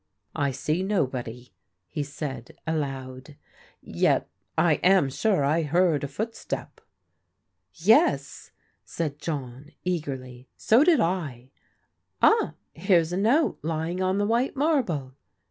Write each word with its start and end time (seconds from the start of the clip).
"I 0.45 0.49
see 0.49 0.81
nobody," 0.81 1.53
he 1.87 2.01
said 2.01 2.57
aloud." 2.65 3.35
Yet 3.83 4.27
I 4.57 4.79
am 4.81 5.11
sure 5.11 5.43
I 5.43 5.61
heard 5.61 6.03
a 6.03 6.07
footstep."" 6.07 6.81
Yes," 7.75 8.51
said 8.83 9.19
John 9.19 9.69
eagerly," 9.85 10.49
so 10.57 10.83
did 10.83 10.99
I. 11.01 11.51
Ah, 12.19 12.55
here's 12.73 13.13
a 13.13 13.17
note 13.17 13.59
lying 13.61 14.01
on 14.01 14.17
the 14.17 14.25
white 14.25 14.55
marble." 14.55 15.13